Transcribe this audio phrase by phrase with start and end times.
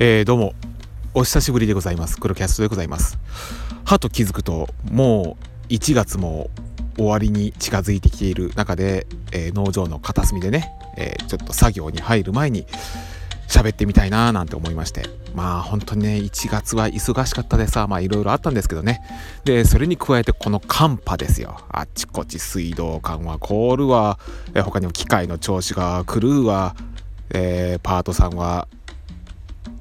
[0.00, 0.54] えー、どうも
[1.12, 2.20] お久しぶりでございます。
[2.20, 3.18] 黒キャストでございます。
[3.84, 5.36] はと気づくとも
[5.68, 6.50] う1月も
[6.96, 12.64] 終わりに近づいてきている中で、えー、農場の片隅でね、えー、ちょっと作業に入る前に
[13.48, 15.02] 喋ってみたいなーなんて思いまして。
[15.34, 19.00] まあ本当にね1月は忙しかったでさまあいろいろあったんですけどね。
[19.44, 21.58] でそれに加えてこの寒波ですよ。
[21.70, 24.20] あっちこっち水道管は凍るわ。
[24.54, 26.76] え他にも機械の調子が狂うわ、
[27.30, 28.68] えー、パートさんは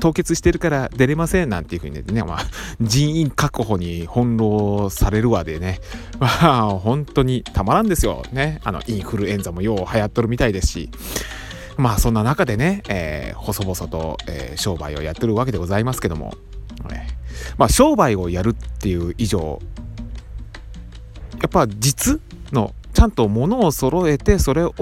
[0.00, 2.38] 凍結してるから出れませんなんていうふうにね、まあ、
[2.80, 5.80] 人員確保に翻弄されるわでね、
[6.18, 8.22] まあ、本当にたまらんですよ。
[8.32, 8.60] ね。
[8.64, 10.90] あの、インフルエンザもよう流行っとるみたいですし、
[11.76, 16.34] まあ、そんな中でね、えー、細々と、えー、商売をやってるわけでございますけども、
[16.90, 16.98] えー、
[17.58, 19.60] まあ、商売をやるっていう以上、
[21.40, 22.20] やっぱ実
[22.52, 24.74] の、ちゃんと物を揃えて、それを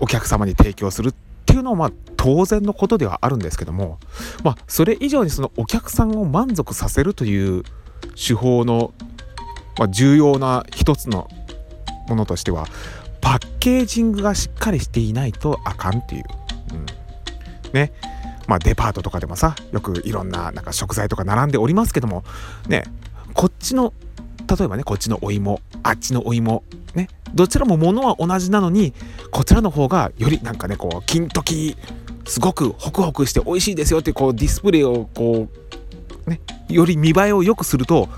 [0.00, 1.14] お客様に提供するっ
[1.46, 1.92] ていうのを、まあ、
[2.24, 3.98] 当然のことではあるんですけども、
[4.42, 7.64] まあ、それ以上にそのお客さんを満足させるという
[8.16, 8.94] 手法の、
[9.78, 11.28] まあ、重要な一つの
[12.08, 12.66] ものとしては
[13.20, 16.24] パッケージングがしっかりしていないとあかんっていう。
[16.72, 16.86] うん、
[17.74, 17.92] ね。
[18.46, 22.24] まあデパートとかでもさよくいろんななんか食材とか並んでおりますけども
[22.68, 22.84] ね
[23.32, 23.94] こっちの
[24.58, 26.62] 例えばねこっちのお芋あっちのお芋
[26.94, 28.92] ねどちらも物は同じなのに
[29.30, 31.78] こちらの方がよりなんかねこう金時
[32.26, 35.48] すごくホクホクして美味しいですよってこうディスプレイをこ
[36.26, 38.08] うねより見栄えを良くすると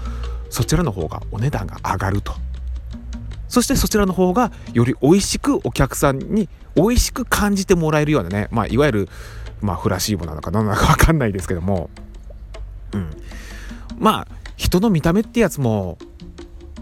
[0.51, 2.33] そちらの方がお値段が上がると。
[3.49, 9.09] そしてそちらの方がより美味しくお客さんに美味しく感じてもらえるようなねまあいわゆる
[9.61, 11.91] まあフラシーボなのか何なのか分かんないですけども。
[12.93, 13.11] うん。
[13.99, 15.99] まあ人の見た目ってやつも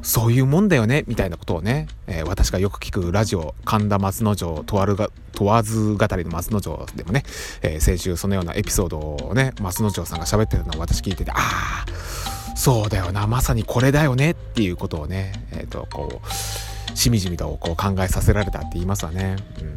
[0.04, 7.24] そういうもんだよねみたいなことをね、えー、私がよく聞くラジオ神田松之丞とあるが問わず語りの松之丞でもね、
[7.62, 19.36] えー、先週そのようなエピソードをね松之丞さんが喋ってたのを私聞いててああそうだよなまさにこれだよねっていうことをねえっ、ー、とこうしみじみとこう考えさせられたって言いますわね。
[19.60, 19.74] うん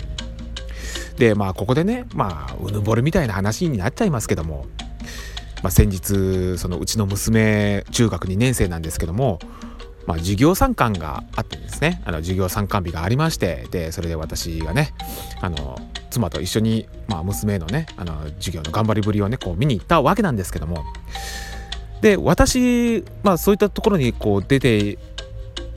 [1.18, 4.68] でまあここでねまあうぬぼれみたいな話になっちゃいますけども、
[5.63, 9.40] まあ、先日そのうちの娘中学2年生なんですけども
[10.07, 14.94] まあ、授業参観があってですねあの授業参観日がありましてでそれで私がね
[15.41, 15.78] あの
[16.09, 20.84] 妻と一緒に、まあ、娘のねあの授業の頑張りぶりをねこう見に行ったわけなんですけども。
[22.01, 25.00] で私、まあ、そういったところにこう出て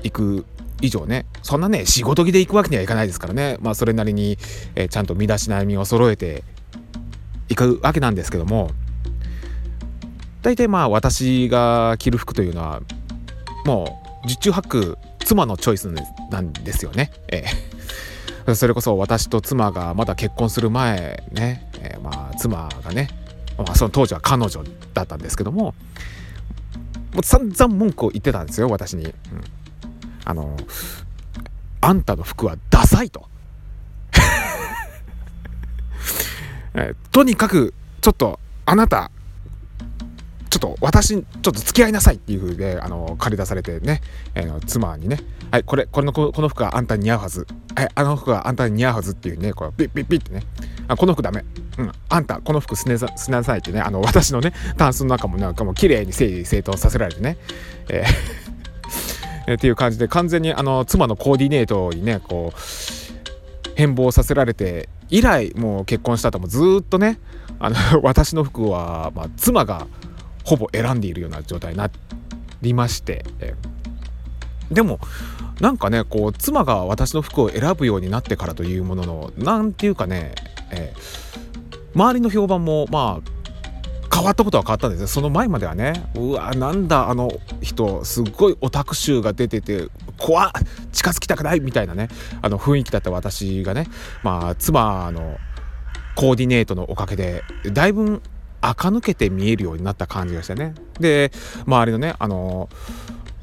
[0.02, 0.44] いく
[0.82, 4.36] 以上ねそんなね仕事着で行くわけにはいかないですからね、まあ、それなりに、
[4.74, 6.44] え、ちゃんと身だしなみを揃えて
[7.48, 8.70] いくわけなんですけども。
[10.42, 12.80] 大体まあ私が着る服というのは
[13.66, 15.88] もう十中八九妻のチョイス
[16.30, 17.10] なんですよね。
[17.28, 23.08] えー、 それこそ私と妻がまだ結婚する前ね、えー、まあ妻がね、
[23.56, 24.62] まあ、その当時は彼女
[24.94, 25.74] だったんですけどもも
[27.20, 29.04] う散々文句を言ってたんですよ私に。
[29.04, 29.14] うん、
[30.24, 30.56] あの
[31.82, 33.26] あんたの服はダサいと。
[36.74, 39.10] えー、とにかくちょっとあなた
[40.68, 44.02] っと私ちょっと付き合いなさいっていう風であの借り出されてね、
[44.34, 45.18] えー、妻にね
[45.50, 47.46] 「はいこれこれのこの服はあんたに似合うはず。
[47.74, 50.42] はいあの服はあんたに似合うはず」っていうねこうピッピッピッってね。
[50.86, 51.44] あこの服ダメ。
[51.78, 51.92] うん。
[52.08, 53.80] あんたこの服すねすなさいってね。
[53.80, 57.36] あの私のねタンスの中もなんかもう綺麗に整理整頓させられてね。
[57.88, 58.50] えー
[59.54, 67.18] っていう感じで完全にあの妻のコーディネートにねこう変貌させられて以来もう結婚したともずっとね
[67.58, 69.86] あの 私の服は、まあ、妻が
[70.50, 71.88] ほぼ選んでいるような状態にな
[72.60, 73.54] りまして、え
[74.68, 74.98] でも
[75.60, 80.34] なんかねこう妻が私の服を選ぶようになってからというものの何て言うかね、
[80.72, 80.92] え、
[81.94, 83.30] 周りの評判もまあ
[84.12, 87.30] 変わったことは変わったんですよその前まではねうわなんだあの
[87.60, 89.86] 人すっごいオタク臭が出てて
[90.18, 90.50] 怖っ
[90.90, 92.08] 近づきたくないみたいなね
[92.42, 93.86] あの雰囲気だった私がね
[94.24, 95.38] まあ妻の
[96.16, 98.20] コーディネートのおかげでだいぶ
[98.60, 100.74] 垢抜けて見えるようになった感じがしてね。
[100.98, 101.32] で
[101.66, 102.68] 周りのねあの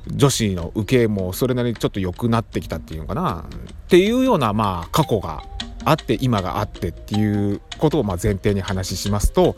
[0.07, 3.45] 女子の受けもそれなりにちょっと良くなってきたっていうのかな。
[3.87, 5.43] っていうようなまあ過去が
[5.85, 9.55] あって今があってっていうことをま前提に話しますと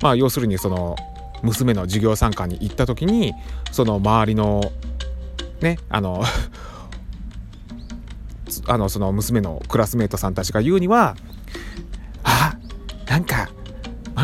[0.00, 0.96] まあ要するにその
[1.42, 3.34] 娘の授業参観に行った時に
[3.72, 4.72] その周りの
[5.60, 6.22] ねあの
[8.68, 11.16] あのその娘のクラスメートさんたちが言うには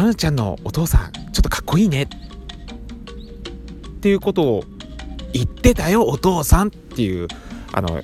[0.02, 2.02] まなちゃんのお父さんちょっとかっこいいね。
[2.02, 2.08] っ
[4.00, 4.64] ていうことを
[5.32, 7.28] 言ってたよお父さんっていう
[7.72, 8.02] あの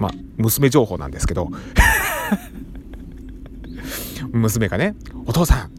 [0.00, 1.48] まあ娘情報なんですけど。
[4.32, 5.70] 娘がねお父さん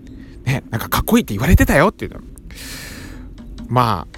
[0.46, 2.22] ねなんかかっこいいって言われてたよっていうの。
[3.68, 4.17] まあ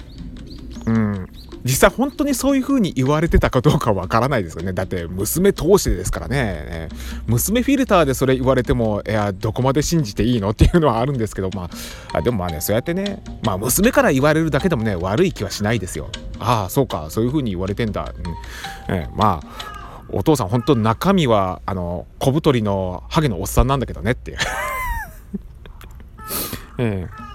[1.64, 4.72] 実際本当にそういう風に言われてたかどうかわからないですよね。
[4.72, 6.88] だって娘通してですからね。
[7.26, 11.68] 娘フィルターでそれ言われてもいやどこまで信じていいのっていうのはあるんですけどま
[12.12, 16.08] あでもまあねそうやってねまあ娘から言われるだけでもね悪い気はしないですよ。
[16.38, 18.14] ああそうかそういう風に言われてんだ、
[18.88, 18.94] うん。
[18.94, 24.38] えまあお父さん本当中身はあの小太りのハゲのおっさんなんだけどねっていう。
[26.78, 27.30] ええ。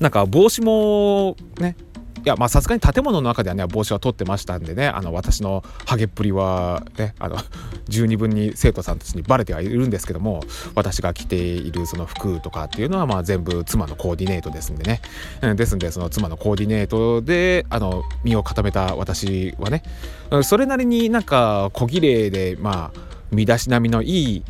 [0.00, 1.76] なんか帽子もね
[2.24, 7.38] いやまあさすがに建物の中ではね帽子は取ってましたんでねあの私のハゲっぷりはねあの
[7.88, 10.42] 十二分に生徒さんたちにバレてはいるんですけども
[10.74, 15.00] 私が着ているその服とかっていうのはまあ全部妻のコーディネートですんでね、
[15.40, 19.82] うん、ですんでその妻のコーディネートであの身を固めた私はね
[20.42, 23.00] それなりになんか小綺麗でまあ
[23.30, 24.42] 身だしなみのいい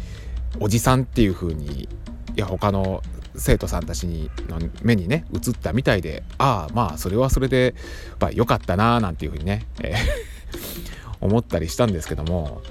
[0.58, 1.88] おじさんっていう風に
[2.36, 3.02] いや他の
[3.40, 7.74] 生徒さんたちにの目にね映ったみたいでああまあそれはそれで
[8.20, 9.96] ま良かったなーなんていうふうにね、えー
[11.20, 12.62] 思ったりしたんですけども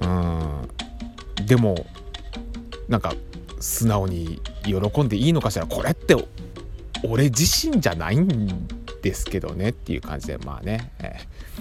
[0.00, 0.68] うん。
[1.46, 1.86] でも
[2.88, 3.14] なんか
[3.60, 6.16] 素直に喜んでいいのかしらこれって
[7.04, 8.68] 俺自身じゃないん
[9.02, 11.52] ですけどねっていう感じでまあね、えー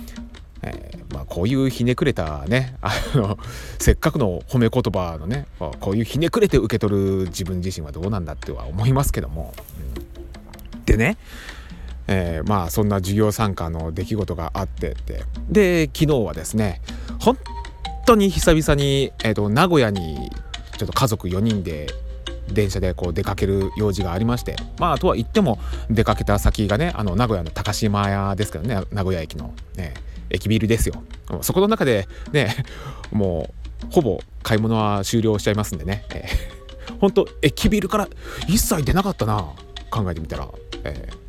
[0.63, 1.00] え、
[1.31, 3.37] こういうひねくれたね あの
[3.79, 5.45] せっかくの褒め言葉のね
[5.79, 9.53] こういうひねくれて受け取る自分自身はどうなんだっては思いますけども、
[10.75, 11.15] うん、でね、
[12.07, 15.23] えー、まあそんな授業参加の出来事があってって。
[15.49, 16.81] で昨日はですね
[17.19, 17.37] 本
[18.05, 20.29] 当に久々に、えーと、名古屋に
[20.77, 21.87] ちょっと家族4人で
[22.51, 24.57] 電車でこう出かける用事がありまして。
[24.79, 29.53] まあとは言っても出かけた先がねあの名古屋の高島屋ですけどね名古屋駅の。
[29.77, 29.93] ね。
[30.31, 31.03] 駅ビルですよ。
[31.41, 32.55] そこの中でね
[33.11, 33.49] も
[33.83, 38.07] うほぼ買い物は終了しちゃいますんでね、えー、ほんと駅ビルから
[38.47, 39.45] 一切出なかったな
[39.89, 40.47] 考えてみたら、
[40.83, 41.21] えー、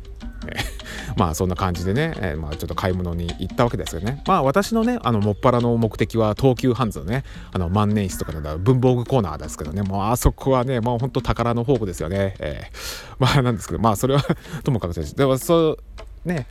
[1.17, 4.21] まあそんな感じでね、えー、まあちょっと買い物に行ったわけですよね。
[4.27, 9.83] まあ私のねあのもっぱらの目的は東急ハンズのねあの万年筆とかの文房具コーナーですけどね。
[9.83, 14.23] もうあそこはねもうほんと宝の宝庫ですよね、えー、 まあなんですけどまあそれは
[14.63, 15.77] ともかくでもそう
[16.25, 16.47] ね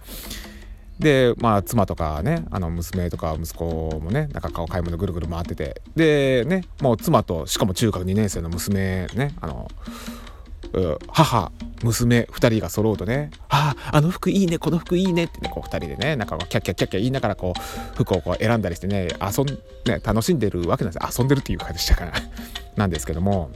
[0.99, 5.83] でまあ妻とかねあの娘とか息子もねなんか買い物ぐるぐる回ってて。
[5.97, 9.69] でねもう妻としかも中学2年生の娘ねあの
[11.09, 11.53] 母
[11.83, 19.47] 娘2人が揃うとね「あああの服いいねこの服いいね」ってねこう2人でねなんかキャッキャッキャッキャ言いながらこう服をこう選んだりしてね遊ん
[19.87, 21.19] ね楽しんでるわけなんです。
[21.19, 22.13] 遊んでるっていう感じでしたから。
[22.77, 23.51] なんですけども。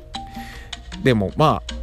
[1.02, 1.74] でもまあ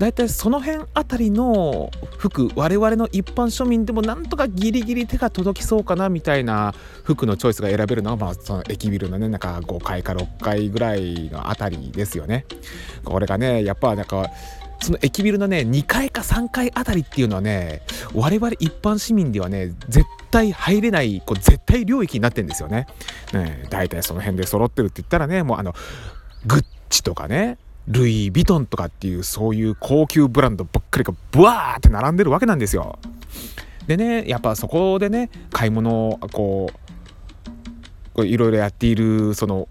[0.00, 6.74] 大体その辺あたりの服我々の一般庶民でもなんとかギリギリ手が届きそうかなみたいな
[7.04, 12.46] 服のチョイスが選べるのは、まあ、その駅ビルのねなんか5階か6階ぐらいのあたりですよね。
[13.04, 14.30] これがねやっぱなんか
[14.80, 17.82] その駅ビルのね2階か3階あたりっていうのはね
[18.14, 22.86] 我々一般市民ではね絶対入れないこう絶対領域になってんですよね。
[23.34, 25.74] ね大体その辺で揃ってるって言ったらねもうあの
[26.46, 27.58] グッチとかね
[27.88, 32.98] ルイ・ヴィトンとかっていうそういう高級ブランドばっかりがブワーって並んでるわけなんですよ。
[33.86, 36.70] でねやっぱそこでね買い物をこ
[38.16, 39.68] ういろいろやっているその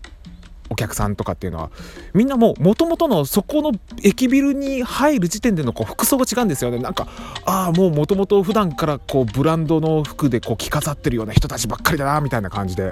[0.69, 1.71] お客さんとかっていうのは
[2.13, 3.71] みんなもう元々のそこの
[4.03, 7.07] 駅ビルに入る時点でのこう服装が違うんですよねなんか
[7.45, 12.91] ああもうもともと普段からこうブランドの服でこう着飾ってるような人たちばっかりだなみたいな感じで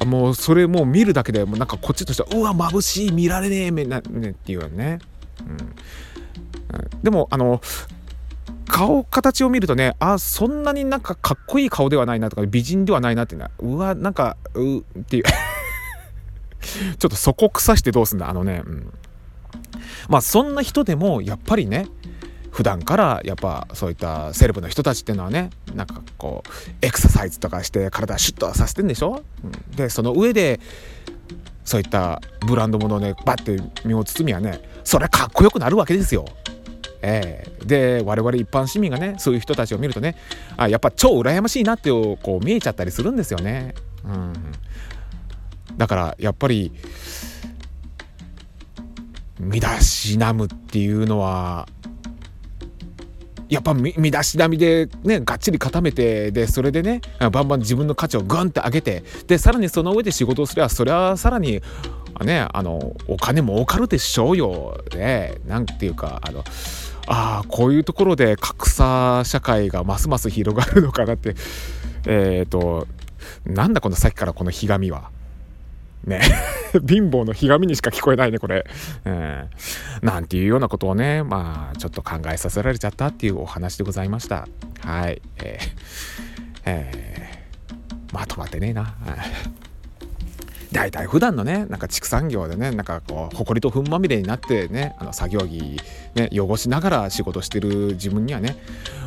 [0.00, 4.98] あもうそれもう見るだけでもうなんかこっちとしてはうわ眩しい見られねえめなねっていうね、
[5.40, 7.60] うん、でもあの
[8.66, 15.24] 顔形を見るとねあそんなになんかかっこいい顔ではないなとか美人ではないなっていうのはうわなんかうっていう。
[16.98, 18.92] ちょっとそこ腐してどうすんだあのね、うん、
[20.08, 21.86] まあそんな人でもやっぱりね
[22.50, 26.50] 普段からやっぱそういったセレブの人たちっていうのはねなんかこう
[26.84, 29.22] エクササイズとかして体シュッとさせてんでしょ、
[29.76, 30.60] でその上で
[31.64, 36.24] そういったブランド物をねバッて身を包みはねそれかっこよくなるわけですよ。
[37.02, 40.16] えー、で我々一般市民がねそういう人たちを見るとね
[40.56, 43.74] あやっぱ超羨ましいなってこう見えちゃったりするんですよね。
[44.04, 44.32] うん、
[45.76, 46.72] だからやっぱり
[49.38, 51.66] 身だしなむっていうのは
[53.50, 57.00] やっぱ身だしなみでねがっちり固めてでそれでね
[57.32, 61.60] バンバン自分の価値をグンって上げてでさらにその上で仕事をすればそれはさらに
[62.24, 64.82] ねあのお金儲かるでしょうよ。
[64.94, 66.44] ねなんていうかあの
[67.08, 71.34] あこういうところで格差社会がますます広がるのかなって。
[72.06, 72.86] えっ、と
[73.44, 75.10] なんだこのさっきからこのひがみは。
[76.04, 76.20] ね。
[76.86, 78.64] 貧乏のひがみにしか聞こえないねこれ、
[79.04, 79.50] うん、
[80.02, 84.46] なんていうようなことをねまあちょっと考えさせられちゃったっていうお話でございました。
[84.80, 85.20] はい。
[85.38, 85.70] えー、
[86.66, 88.94] えー、まとまってねえな。
[90.72, 95.80] 大体普段のねなんか畜産業でねなんかこう埃と糞まみれになってねあの作業着
[96.14, 98.56] ね汚しながら仕事してる自分にはね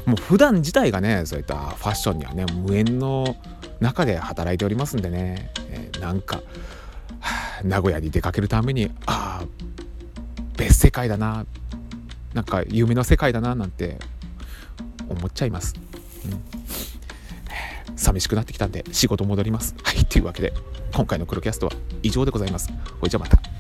[0.06, 3.38] もう普段自体がねそういったファッションにはね無縁の
[3.84, 6.42] 中で働いておりますんでね、えー、なんか、
[7.64, 9.46] 名古屋に出かけるためにああ
[10.58, 11.46] 別世界だな
[12.34, 13.98] なんか夢の世界だななんて
[15.10, 15.76] 思っちゃいます。
[16.26, 16.64] うん
[17.96, 19.76] 寂しくなってきたんで仕事戻ります。
[19.84, 20.54] はい、というわけで
[20.94, 22.70] 今回の黒キャストは以上でございます。
[23.00, 23.53] ほいじゃまた。